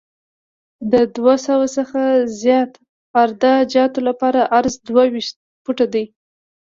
د 0.91 0.93
دوه 1.15 1.35
سوه 1.47 1.67
څخه 1.77 2.01
زیات 2.41 2.71
عراده 3.19 3.53
جاتو 3.73 3.99
لپاره 4.09 4.49
عرض 4.57 4.73
دوه 4.87 5.03
ویشت 5.13 5.35
فوټه 5.63 5.85
دی 5.93 6.05